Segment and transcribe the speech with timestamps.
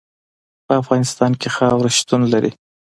[0.65, 2.51] په افغانستان کې خاوره شتون لري.